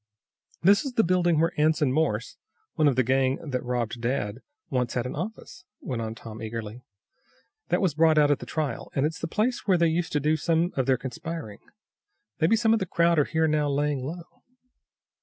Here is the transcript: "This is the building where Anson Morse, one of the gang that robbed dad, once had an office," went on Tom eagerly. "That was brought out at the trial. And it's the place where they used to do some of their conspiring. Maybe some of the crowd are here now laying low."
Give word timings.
"This 0.63 0.83
is 0.83 0.93
the 0.93 1.03
building 1.03 1.39
where 1.39 1.51
Anson 1.59 1.91
Morse, 1.93 2.35
one 2.73 2.87
of 2.87 2.95
the 2.95 3.03
gang 3.03 3.35
that 3.47 3.63
robbed 3.63 4.01
dad, 4.01 4.39
once 4.71 4.95
had 4.95 5.05
an 5.05 5.15
office," 5.15 5.63
went 5.79 6.01
on 6.01 6.15
Tom 6.15 6.41
eagerly. 6.41 6.81
"That 7.69 7.81
was 7.81 7.93
brought 7.93 8.17
out 8.17 8.31
at 8.31 8.39
the 8.39 8.47
trial. 8.47 8.91
And 8.95 9.05
it's 9.05 9.19
the 9.19 9.27
place 9.27 9.67
where 9.67 9.77
they 9.77 9.89
used 9.89 10.11
to 10.13 10.19
do 10.19 10.37
some 10.37 10.73
of 10.75 10.87
their 10.87 10.97
conspiring. 10.97 11.59
Maybe 12.39 12.55
some 12.55 12.73
of 12.73 12.79
the 12.79 12.87
crowd 12.87 13.19
are 13.19 13.25
here 13.25 13.47
now 13.47 13.69
laying 13.69 14.03
low." 14.03 14.41